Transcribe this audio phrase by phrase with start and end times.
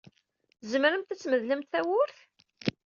[0.61, 2.17] Tzemremt ad tmedlemt tawwurt?